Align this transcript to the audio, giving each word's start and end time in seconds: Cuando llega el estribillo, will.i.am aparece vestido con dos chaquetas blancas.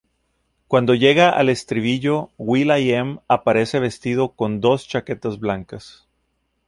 Cuando 0.67 0.95
llega 0.95 1.29
el 1.39 1.49
estribillo, 1.49 2.31
will.i.am 2.39 3.19
aparece 3.27 3.77
vestido 3.79 4.29
con 4.29 4.59
dos 4.59 4.87
chaquetas 4.87 5.37
blancas. 5.39 6.07